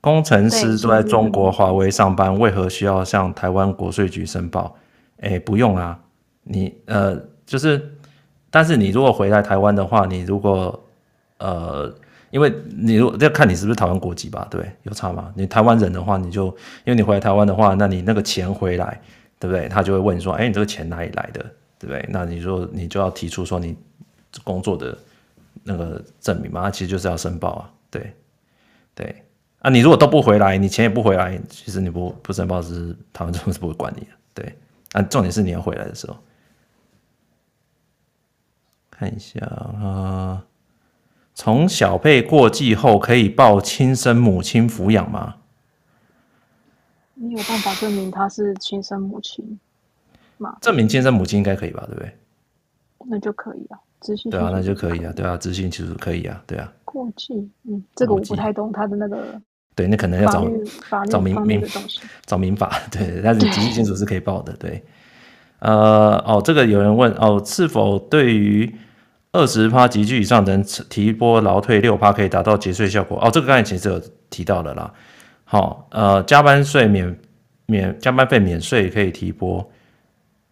[0.02, 4.76] 工程师都在中国华为上班，为何需要向台湾国税局申报？
[5.20, 6.00] 哎，不用啊，
[6.44, 7.98] 你呃，就是，
[8.52, 10.80] 但是你如果回来台湾的话，你如果
[11.40, 11.92] 呃，
[12.30, 15.34] 因为你如果要看你是不是台湾国籍吧，对，有差吗？
[15.36, 16.46] 你台湾人的话，你就
[16.86, 19.02] 因为你回来台湾的话，那你那个钱回来，
[19.40, 19.68] 对不对？
[19.68, 21.42] 他就会问你说，哎，你这个钱哪里来的，
[21.80, 22.06] 对不对？
[22.10, 23.76] 那你说你就要提出说你
[24.44, 24.96] 工作的
[25.64, 28.14] 那个证明嘛，那其实就是要申报啊，对，
[28.94, 29.24] 对。
[29.60, 34.08] 啊，你如果都不回来，你钱也不回来，其实你不不申报是台湾政府是不会管你的。
[34.34, 34.56] 对，
[34.94, 36.18] 啊，重点是你要回来的时候，
[38.92, 40.46] 看一下啊，
[41.34, 45.38] 从小辈过继后可以报亲生母亲抚养吗？
[47.16, 49.60] 你有办法证明他是亲生母亲
[50.38, 50.56] 吗？
[50.62, 51.84] 证明亲生母亲应该可以吧？
[51.88, 52.16] 对不对？
[53.10, 53.80] 那就可以啊。
[54.30, 56.72] 对啊，那就可以啊，对啊，咨询其实可以啊，对啊。
[56.88, 57.34] 过继，
[57.68, 59.18] 嗯，这个我不太懂他的那个。
[59.76, 60.48] 对，那可能要找
[61.10, 61.62] 找民民
[62.26, 64.82] 找民法，对，但是直系亲属是可以报的，对。
[65.60, 68.74] 呃，哦，这个有人问哦，是否对于
[69.34, 73.20] 二十趴级距以上的人提拨劳退六趴可以达到节税效果？
[73.22, 74.92] 哦，这个刚才其实有提到的啦。
[75.44, 77.20] 好，呃，加班税免
[77.68, 79.70] 免加班费免税可以提拨，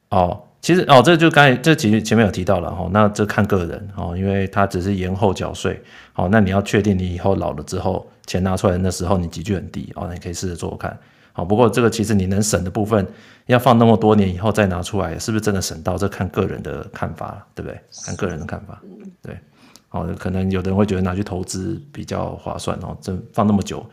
[0.10, 0.42] 哦。
[0.66, 5.80] 其实哦，这就刚才这其实前面有提到了哈，那这看个人哦，因为他只是延后缴税，
[6.12, 10.98] 好，那你要确定你以后老了之后钱拿出来的时候你级距很低哦，那你可以试着做做看，
[11.34, 13.06] 好，不过这个其实你能省的部分
[13.46, 16.00] 要放那么多年以后再拿出来，是不是真的省到？
[16.00, 17.80] 这看个人的看法，对不对？
[18.04, 18.82] 看个人的看法，
[19.22, 19.38] 对，
[19.92, 23.88] 哦，可能有的人会觉得拿去投资比较划算哦，这放那么久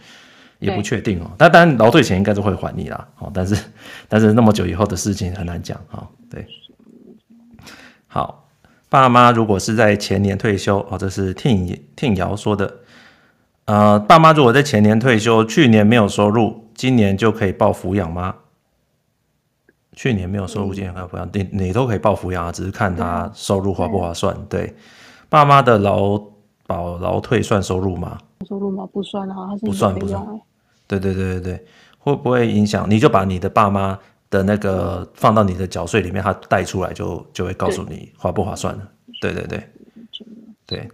[0.58, 3.62] 也不确定哦，但当然劳退钱应该是会还你啦，哦，但是
[4.08, 6.46] 但是那么久以后的事情很难讲啊，对。
[8.12, 8.44] 好，
[8.90, 12.80] 爸妈如果是在前年退休，哦，这是听听瑶说的。
[13.64, 18.34] 呃，爸妈如果在前年退休，去年没有收入，今年就可以报抚养吗？
[19.96, 24.36] 去年没有收入，今年可以抚养，你你都可以报抚养啊，只是看他收入划不划算。
[24.46, 24.76] 对，
[25.30, 26.20] 爸妈的劳
[26.66, 28.18] 保劳退算收入吗？
[28.46, 28.86] 收入吗？
[28.92, 30.22] 不算啊，它是不算不算。
[30.86, 31.66] 对对对对对，
[31.98, 32.84] 会不会影响？
[32.90, 33.98] 你就把你的爸妈
[34.32, 38.92] 的那个放到你的缴税里面，他带出来就就会告诉你划不划算了。
[39.20, 39.62] 对对对
[40.66, 40.90] 对。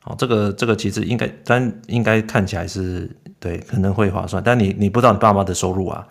[0.00, 4.40] 好，这个这个其实应该，但应该看起来是对，可能会划算。
[4.42, 6.06] 但你你不知道你爸妈的收入啊，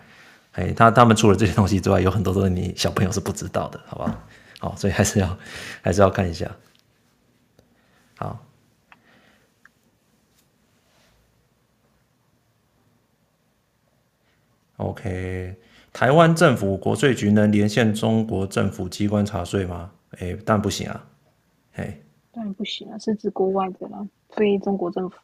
[0.52, 4.24] 哎，他他们除了这些东西之外，有很多东西你小朋友是不知道的，好吧？
[4.58, 5.38] 好，所以还是要
[5.80, 6.50] 还是要看一下。
[8.16, 8.44] 好
[14.76, 15.56] ，OK，
[15.94, 19.92] 台湾政府国税局能连线中国政府机关查税吗？
[20.18, 21.06] 哎，当然不行啊，
[21.76, 21.96] 哎。
[22.32, 25.16] 当然不行啊，是指国外的啦，非中国政府。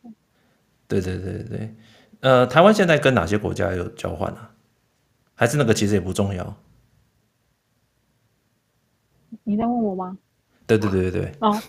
[0.87, 1.75] 对对对对，
[2.21, 4.53] 呃，台湾现在跟哪些国家有交换啊？
[5.35, 6.57] 还是那个其实也不重要。
[9.43, 10.17] 你在问我吗？
[10.69, 11.33] 对对对对对。
[11.41, 11.61] 哦。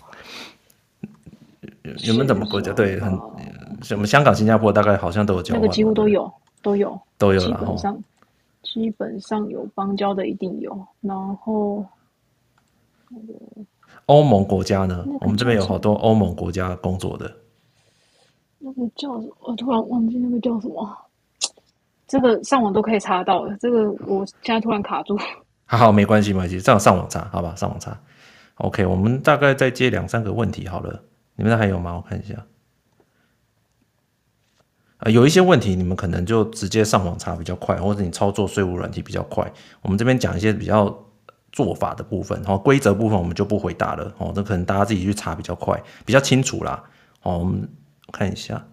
[2.04, 2.72] 有没有什么国家？
[2.72, 3.18] 对，很
[3.82, 5.60] 什么香港、新加坡大概好像都有交换。
[5.60, 7.40] 那个几乎都有，都有，都有。
[7.40, 8.00] 基本上，
[8.62, 11.84] 基本上有邦交的一定有，然后。
[14.06, 15.04] 欧盟国家呢？
[15.20, 17.30] 我们这边有好多欧盟国家工作的。
[18.58, 19.36] 那个叫什么？
[19.40, 20.98] 我突然忘记那个叫什么。
[22.06, 23.56] 这个上网都可以查到的。
[23.58, 25.16] 这个我现在突然卡住。
[25.66, 27.54] 还好，没关系，没关系，这样上网查，好吧？
[27.54, 27.98] 上网查。
[28.56, 31.02] OK，我们大概再接两三个问题好了。
[31.36, 31.94] 你们那还有吗？
[31.94, 32.34] 我看一下。
[35.02, 39.52] 啊，有一些问题你们可能就直接上网查比较快，或者你操作税务软体比较快。
[39.82, 40.96] 我们这边讲一些比较。
[41.54, 46.82] 做法的部分，然后规则部分我们就不回答了哦，这可能大家自己去查比较快，比较清楚啦。
[47.24, 47.68] 哦，我们
[48.10, 48.64] 看一下，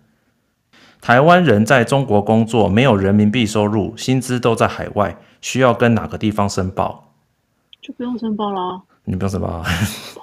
[1.01, 7.11] 台湾人在中国工作，没有人民币收入，薪资都在海外，需要跟哪个地方申报？
[7.81, 8.81] 就不用申报啦。
[9.03, 9.65] 你不用申报啊？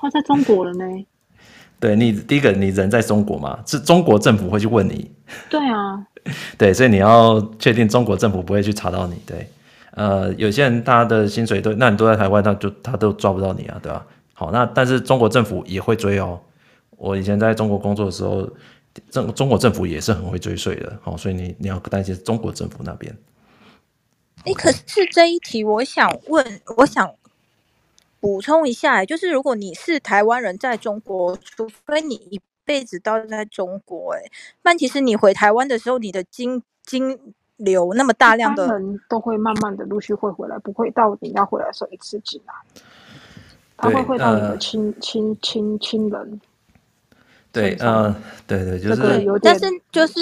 [0.01, 0.85] 他在中国了呢。
[1.79, 5.11] 对你第一个，你人在中国嘛，是中国政府会去问你。
[5.51, 6.07] 对啊。
[6.59, 9.17] 对，所以你要确定中国政府不会去查到你。
[9.27, 9.49] 对。
[9.93, 14.05] 呃，有些人他的薪水都，那你都在台湾，他就他都抓不到你啊，对吧？
[14.35, 16.39] 好，那但是中国政府也会追哦。
[16.99, 18.47] 我以前在中国工作的时候，
[19.11, 23.17] 中中国政府也是很会追税的，好，所以你你要担心中国政府那边。
[24.45, 27.09] 哎，可是这一题我想问，我想
[28.21, 34.23] 补充一下，就是如果你是台湾人在中国，除非你一辈子都在中国，哎，
[34.63, 37.19] 那其实你回台湾的时候，你的经经。
[37.59, 42.53] 流那么大量的人都会慢慢的陆续会回来，不会到你要回来的时候一次只拿，
[43.79, 46.39] 他会会到你的亲亲亲亲人。
[47.57, 48.15] 对，嗯，
[48.47, 50.21] 对对，就是有，但是就是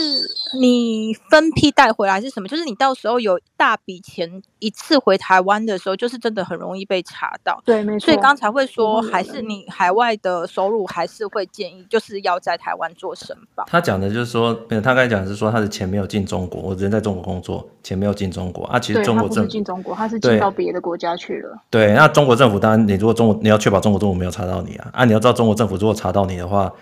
[0.61, 2.47] 你分批带回来是什么？
[2.47, 7.61] 就是你到时候有大笔钱一次回台湾的时候，就是真的很容易被查到。
[7.65, 8.07] 对，没错。
[8.07, 13.65] 所以刚才会说，还是你海外的收入，还是会建议就是要在台湾做申报。
[13.67, 18.79] 他讲的就是说，没有，他刚才讲的是说他的钱没有进中国，我人在中国工作，钱没有进中国啊。
[18.79, 21.59] 其实中国政府进中国，他是进到别的国家去了。
[21.69, 26.73] 对，那中国政府当然，你如果中国你要确保中国政府没有查到你啊，啊，你要知道中国政府如果查到你的话。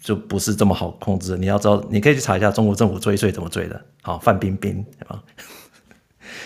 [0.00, 1.36] 就不是这么好控制。
[1.36, 3.80] 你要知道，你可以去查一下中国政府追税怎么追的。
[4.02, 5.22] 好，范冰冰啊，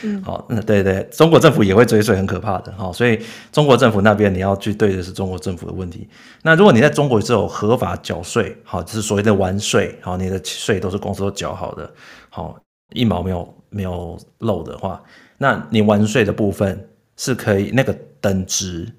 [0.03, 2.73] 嗯，好，那对对，中国政府也会追税，很可怕的。
[2.77, 3.21] 好，所以
[3.53, 6.09] 中国政府那边你要去对的是中国政府的问题。
[6.43, 11.91] 那如果你在中国只有合法缴税，好，就是所谓的完税，好，你的税都是公司都缴好的，
[12.31, 12.59] 好，
[12.95, 15.03] 一毛没有没有漏的话，
[15.39, 18.91] 那你完税的部分是可以那个等值。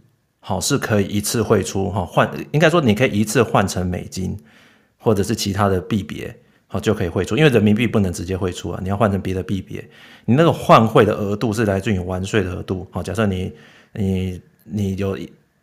[0.48, 4.34] 好，是可以一次汇出哈，换应该说你可以一次换成美金，
[4.98, 6.34] 或者是其他的币别，
[6.68, 9.86] 好就可以汇出，因为人民币不能直接汇出啊，你要换成别的币别，
[10.24, 12.88] 你那个换汇的额度是来自于完税的额度。
[12.92, 13.52] 好，假设你
[13.92, 15.18] 你你有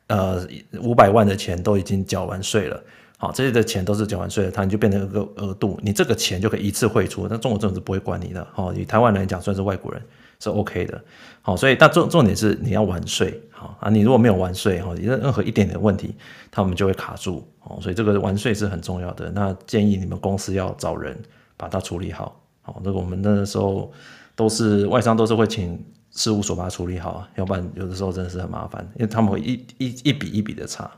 [0.08, 0.46] 呃
[0.82, 2.78] 五百万的钱都已经缴完税了，
[3.16, 8.46] 好，这些的钱都是缴完税了，它你就变成一个额度，你这个钱就可以一次汇出，那中国政府是不会管你的。
[8.52, 10.02] 好，以台湾来讲算是外国人。
[10.44, 11.02] 是 OK 的，
[11.40, 16.14] 好，所以但重重点是你要完税，好啊，你如果没有完税，哈，任任何一点点问题，
[16.50, 19.30] 他们就会卡住，哦，所以这个完税是很重要的。
[19.30, 21.18] 那建议你们公司要找人
[21.56, 23.90] 把它处理好，好，这个我们那时候
[24.36, 30.90] 都是外商都是会请事务所把它处理好，要不然有的时候真的是很麻烦，因为他们会一一一笔一笔的查，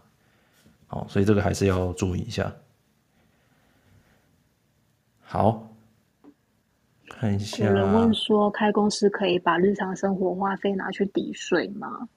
[0.88, 2.52] 好，所以这个还是要注意一下，
[5.22, 5.68] 好。
[7.18, 12.08] 看一下，有人问说，开公司可以把日常生活花费拿去抵税吗？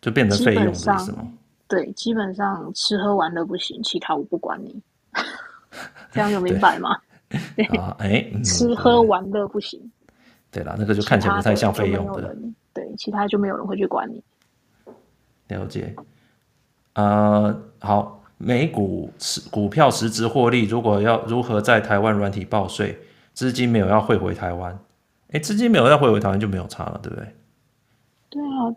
[0.00, 1.32] 就变成费用是吗？
[1.68, 4.80] 对，基本上吃喝玩乐不行，其他我不管你。
[6.12, 6.96] 这样有 明白吗？
[7.56, 9.80] 对 啊，哎，吃喝玩乐不行。
[10.50, 12.34] 对啦，那个就看起来不太像费用的。
[12.72, 14.22] 对，其他就没有人会去管你。
[15.48, 15.94] 了解。
[16.94, 19.10] 呃，好，美股
[19.50, 22.98] 股票实质获利，如果要如何在台湾软体报税，
[23.36, 24.78] 资金没有要汇回台湾，
[25.30, 27.36] 哎，资金没有要汇回台湾就没有差了，对不对？
[28.30, 28.74] 对啊，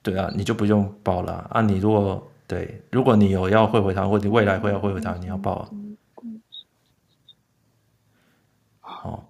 [0.00, 1.60] 对啊，你就不用报了啊。
[1.60, 5.68] 你如果对，如果你有要汇回台湾，或者你未来会要汇回台湾，你要报啊。
[8.80, 9.28] 好，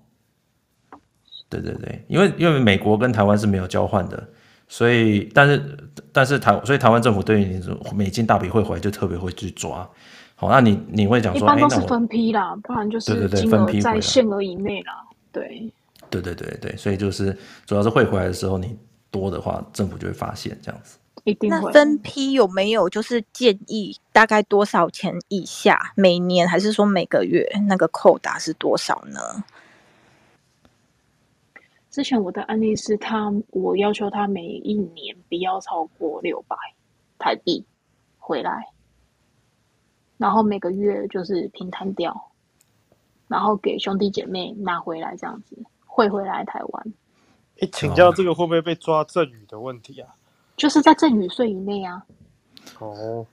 [1.48, 4.28] 对对对，因为因为美国跟台湾是没有交换的。
[4.68, 7.62] 所以，但是，但是台，所以台湾政府对于你
[7.94, 9.88] 美金大笔汇回来就特别会去抓。
[10.36, 15.02] 好，那你你会讲说，一般都是分批啦，不然就是对对对，分批在限额以内啦。
[15.32, 15.72] 对，
[16.10, 18.78] 对对对对，所以就是主要是汇回来的时候，你
[19.10, 20.98] 多的话，政府就会发现这样子。
[21.24, 21.58] 一定会。
[21.58, 25.92] 那分批有没有就是建议大概多少钱以下？
[25.96, 29.42] 每年还是说每个月那个扣打是多少呢？
[31.90, 36.54] 之前我的案例是他，我要求他每一年不要超过六百
[37.18, 37.64] 台币
[38.18, 38.68] 回来，
[40.18, 42.14] 然后每个月就是平摊掉，
[43.28, 46.92] 然后给兄弟姐妹拿回来这样子汇回来台湾。
[47.60, 50.08] 哎，请教这个会不会被抓赠与的问题啊？
[50.56, 52.02] 就是在赠与税以内啊。
[52.78, 53.26] 哦。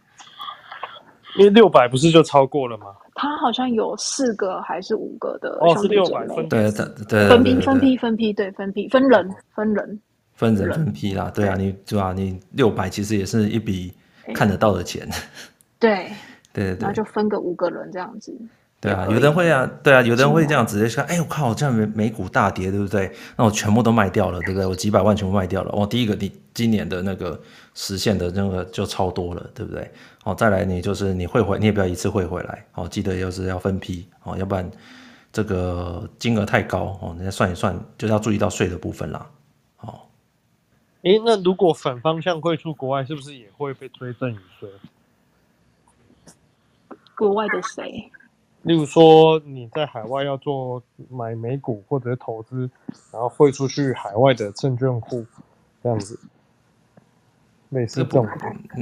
[1.36, 2.96] 因为六百不是就超过了吗？
[3.16, 6.72] 他好像有四个还是五个的哦，是六百分对
[7.10, 10.00] 对分批分批分批对分批分人分人
[10.34, 12.14] 分人分批啦，对啊，你对啊？
[12.14, 13.92] 你六百其实也是一笔
[14.36, 15.10] 看得到的钱，
[15.80, 16.12] 对
[16.54, 18.34] 对对，然后就分个五个人这样子。
[18.80, 23.10] 对啊，有人会啊，对啊，有人会这样直接说，哎，我靠，这样美美股大跌，对不对？
[23.38, 24.66] 那我全部都卖掉了，对不对？
[24.66, 27.40] 我几百万全部卖掉了，我第一个你今年的那个
[27.74, 29.90] 实现的那个就超多了，对不对？
[30.26, 34.70] 哦，再来你就是你汇回，你也不要一次汇回来，哦，记得要是要分批，哦，要不然
[35.32, 39.26] 这个金额太高，哦，你再算一算就是要注意到税的部分啦，
[39.80, 39.98] 哦。
[41.04, 44.70] 诶，那如果反方向汇出国外，是不是也会被追赠与税？
[47.16, 48.12] 国外的谁？
[48.64, 52.70] 例如说，你在海外要做买美股或者投资，
[53.12, 55.26] 然后汇出去海外的证券户，
[55.84, 56.18] 这样子，
[57.70, 58.26] 类似这种。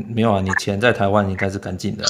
[0.08, 2.06] 没有啊，你钱在台湾应该是干净的，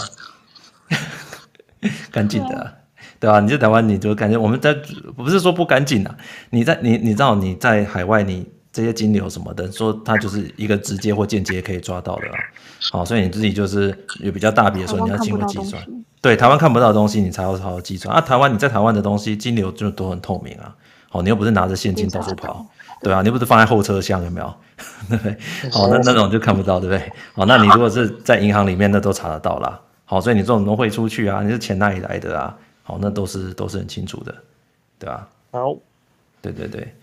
[2.11, 2.73] 干净的、啊，
[3.21, 3.39] 对吧、啊？
[3.39, 4.73] 你在台湾你就感觉我们在
[5.15, 6.17] 不是说不干净啊，
[6.49, 12.37] 你在你你知道你在海外你这些金流什么的，说它就是一个直接或间接可以抓到的啊。
[12.91, 15.83] 好，所以你自己就是有比较大笔的时候，你要经过计算。
[16.21, 18.21] 对，台湾看不到的东西，你才要好好计算啊。
[18.21, 20.75] 台湾你在台湾的东西，金流就都很透明啊。
[21.09, 22.65] 好，你又不是拿着现金到处跑，
[23.01, 24.53] 对啊，你不是放在后车厢有没有？
[25.09, 25.37] 对不对？
[25.71, 27.11] 好，那那种就看不到，对不对？
[27.33, 29.79] 好，那你如果是在银行里面，那都查得到啦。
[30.05, 32.57] 好，所以你这种都汇出去啊，你是钱哪里来的啊？
[32.83, 34.33] 好，那都是都是很清楚的，
[34.97, 35.27] 对吧？
[35.51, 35.75] 好，
[36.41, 36.95] 对对对，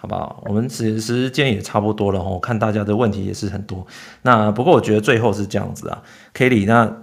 [0.00, 0.42] 好不好？
[0.46, 3.86] 我们时时间也差不多了，我看大家的问题也是很多。
[4.22, 6.02] 那不过我觉得最后是这样子啊
[6.34, 6.96] ，Kelly，那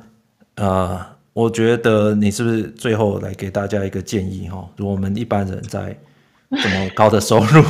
[0.55, 1.17] 呃。
[1.38, 4.67] 我觉得你是不是最后来给大家一个建议哈？
[4.75, 5.95] 如果我们一般人在
[6.49, 7.62] 这么高的收入，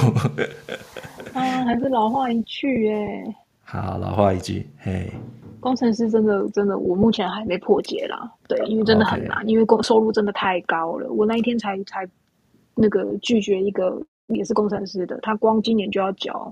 [1.36, 3.36] 啊，还是老话一句耶。
[3.66, 5.12] 好，老话一句，嘿，
[5.60, 8.32] 工程师真的真的，我目前还没破解啦。
[8.48, 11.12] 对，因为真的很难.因为工收入真的太高了。
[11.12, 12.08] 我那一天才才
[12.74, 16.52] 那个拒绝一个也是工程师的，他光今年就要缴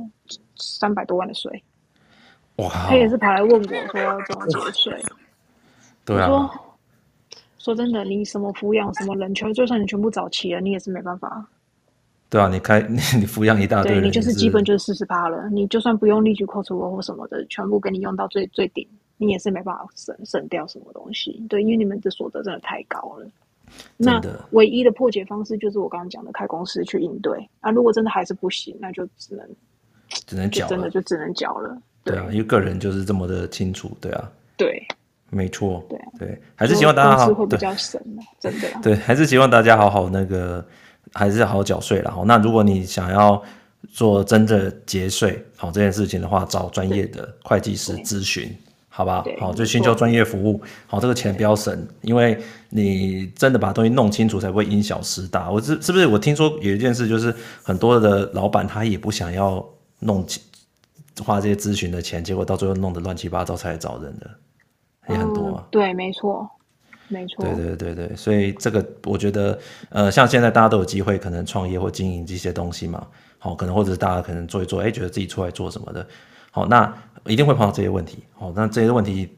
[0.55, 1.63] 三百多万的税。
[2.57, 2.69] 哇！
[2.88, 5.03] 他也是跑来问我说怎么节税。
[6.03, 6.49] 对啊。
[7.57, 11.43] 说真的，你什么抚养什么人全，就算你全部找齐了，你也是没办法。
[12.29, 15.49] 对啊，你开你你抚养一大堆人，对，你就是基本就是四十八了。
[15.49, 21.43] 你就算不用立即扣除额或什么的，全部给你用到最最顶，你也是没办法省省掉什么东西。
[21.49, 23.27] 对，因为你们的所得真的太高了。
[23.97, 27.49] 那唯一的破解方式就是我刚刚讲的，开公司去应对。
[27.61, 29.47] 啊，如果真的还是不行，那就只能
[30.25, 31.77] 只能缴，真的就只能缴了。
[32.03, 33.95] 对，对啊，因为个人就是这么的清楚。
[33.99, 34.81] 对啊，对。
[35.31, 38.67] 没错，对对，还是希望大家好，会比较省的，真的。
[38.81, 40.63] 对，还是希望大家好好那个，
[41.13, 42.11] 还是好好缴税啦。
[42.11, 43.41] 好，那如果你想要
[43.89, 48.56] 做真的节税好这件事情的话，找专业的会计师咨询，
[48.87, 49.25] 好吧？
[49.39, 50.62] 好，就寻求专业服务。
[50.85, 52.39] 好，这个钱不要省，因为
[52.76, 55.50] 你真的把东西弄清楚，才不会因小失大。
[55.50, 56.06] 我是是不是？
[56.06, 59.65] 我听说有一件事，就是很多的老板他也不想要
[60.00, 60.26] 弄
[61.23, 64.30] 花这些咨询的钱，结果到最后弄得乱七八糟，才来找人的。
[65.08, 66.50] 也很多、啊嗯，对，没错，
[67.08, 69.58] 没错，对对对对，所以这个我觉得，
[69.90, 73.08] 呃，像现在大家都有机会可能创业或经营这些东西嘛，
[73.38, 76.06] 好，可能或者是大家可能做一做，哎，觉得自己出来做什么的，
[76.52, 76.92] 好，那
[77.28, 79.30] 一定会碰到这些问题，好，那这些问题，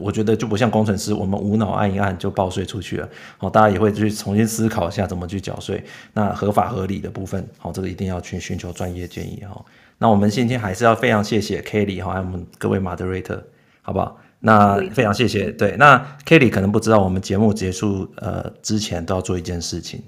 [0.00, 5.82] 我觉得就不像工程师，我们无脑按一按就报税出去了，好，大家也会去重新思考一下怎么去缴税，
[6.12, 9.64] 那合法合理的部分，好，这个一定要去寻求专业建议哈。
[9.98, 13.42] 那我们今天还是要非常谢谢 Kelly 哈，还有我们各位 Moderator，
[13.82, 14.20] 好不好？
[14.40, 15.50] 那非常谢谢。
[15.52, 20.02] 对，那 Kelly 可能不知道，我们节目结束呃之前都要做一件事情。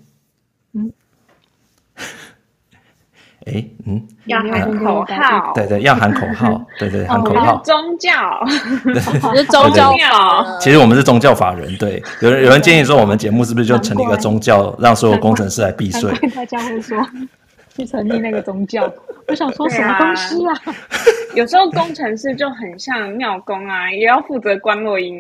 [0.73, 0.93] 嗯。
[3.47, 7.63] 哎，嗯，要喊口号，对对，要喊口号，对对，喊口号。
[7.65, 8.13] 宗教，
[9.35, 9.95] 是宗教。
[10.61, 12.03] 其实我们是宗教法人，对。
[12.21, 16.13] 有人有人建议说，我们节目是不是就成立一个宗教，让所有工程师来避税？
[16.35, 16.99] 大家会说
[17.77, 18.93] 去成立那个宗教，
[19.29, 20.53] 我想说什么东西啊？
[21.37, 25.15] 有时候工程师就很像庙工啊，也要负责观落音。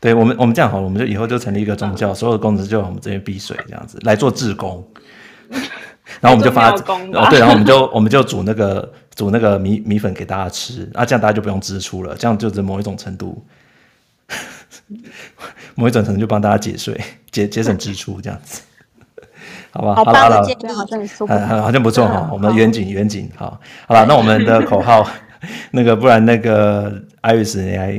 [0.00, 4.84] 对我们，我们这样好了，我们就以后就成立一个宗教，所有的工程师就我们这边避税，这样子来做志工。
[6.20, 13.42] 然后我们就发哦，对，然后我们就我们就煮那个煮那个米米粉给大家吃，啊，这样大家就不用支出了，这样就是某一种程度，
[15.74, 17.00] 某一种程度就帮大家节税，
[17.30, 18.60] 节节省支出，这样子，
[19.70, 19.94] 好吧？
[19.94, 20.44] 好了好了，好
[21.38, 25.08] 像好像不错哈，我们远景远景，好，好了，那我们的口号，
[25.70, 27.96] 那个不然那个 Iris 你来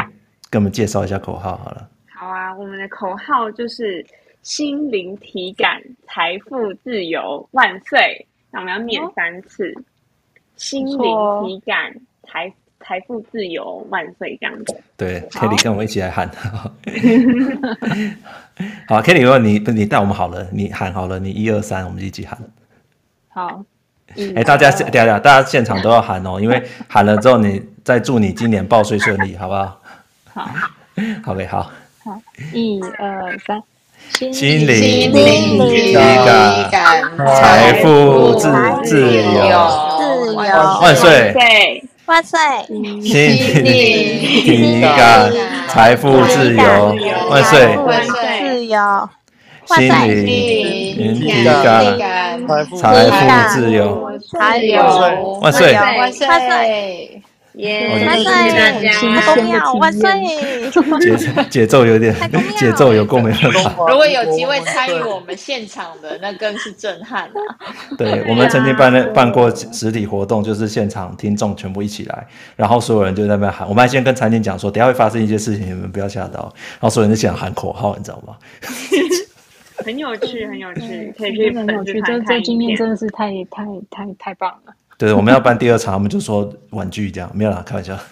[0.51, 1.87] 给我们介绍一下口号好了。
[2.13, 4.05] 好啊，我们的口号就是。
[4.45, 8.27] 心灵体感，财富自由万岁！
[8.51, 9.81] 那我们要念三次：哦、
[10.55, 10.97] 心灵
[11.43, 11.91] 体感，
[12.27, 14.37] 财财富自由万岁！
[14.39, 14.79] 这样子。
[14.95, 16.29] 对，Kelly 跟我们一起来喊。
[18.87, 22.37] 好，Kelly，如果你你带我们好了，你喊好了，你一二三，我们一起喊。
[23.29, 23.65] 好。
[24.35, 29.81] 哎，大家大家，大家现场都要喊哦，因为喊了之后，你再祝你今年报税顺利，好不好？
[30.25, 30.51] 好。
[31.25, 31.71] OK，好。
[32.03, 32.21] 好，
[32.53, 33.59] 一二三。
[34.11, 36.71] 心灵体感，
[37.35, 38.49] 财富自
[38.83, 39.21] 自由，
[39.97, 40.41] 自由。
[40.81, 41.33] 万岁，
[42.05, 42.39] 万岁！
[43.03, 43.13] 心
[43.63, 43.65] 灵
[44.43, 45.31] 体感，
[45.67, 46.95] 财富自由，
[47.29, 47.77] 万岁！
[48.39, 49.09] 自由，
[49.67, 51.83] 心灵体感，
[52.77, 53.17] 财富
[53.49, 54.07] 自由，
[55.41, 55.73] 万岁！
[55.77, 57.21] 万岁！
[57.57, 58.05] 耶！
[58.05, 58.31] 万岁！
[58.31, 60.09] 太重要，万岁！
[60.99, 61.17] 节
[61.49, 62.13] 节奏有点，
[62.57, 63.75] 节奏有够没办法。
[63.87, 67.31] 如果有机会参与我们现场的，那更是震撼啊！
[67.97, 73.67] 对，我们曾经办了办过实体活动，就是现场听众全部一起来，然后所有人就在那边喊。
[73.67, 76.53] 我们还先跟餐厅讲说，等下会发生一些事情，你们不要吓到。
[76.73, 78.35] 然后所有人就想喊口号，你知道吗？
[79.83, 82.01] 很有趣，很有趣，可以去很有趣。
[82.01, 84.73] 这这经验真的是太太太太棒了。
[84.97, 87.97] 对，我们要办第二场，我们就说婉拒这样，没有啦，开玩笑。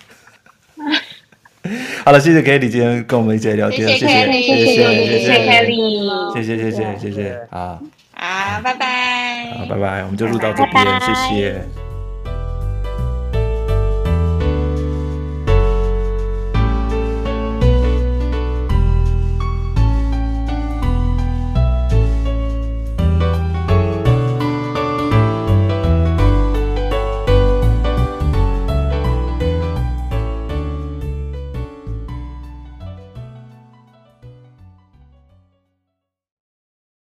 [2.04, 7.80] 好了，谢谢 Kelly 今天跟我们一起聊天，谢谢，谢谢，谢谢，谢谢 Kelly，谢谢，谢谢，谢谢，好，
[8.14, 11.62] 好，拜拜，好，拜拜，我们就录到这边，谢谢。